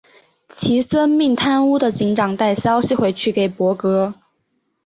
[0.49, 4.15] 齐森命贪污的警长带消息回去给柏格。